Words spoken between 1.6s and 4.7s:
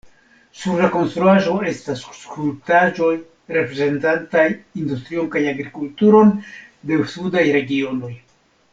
estas skulptaĵoj, reprezentantaj